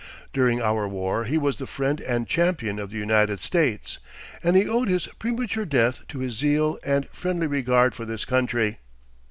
[0.33, 3.99] During our war he was the friend and champion of the United States,
[4.43, 8.79] and he owed his premature death to his zeal and friendly regard for this country.